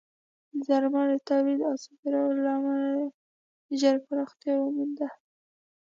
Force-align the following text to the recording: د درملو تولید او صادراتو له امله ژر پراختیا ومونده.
د 0.53 0.57
درملو 0.67 1.17
تولید 1.29 1.59
او 1.69 1.75
صادراتو 1.83 2.37
له 2.45 2.51
امله 2.57 3.05
ژر 3.79 3.95
پراختیا 4.07 4.53
ومونده. 4.59 5.07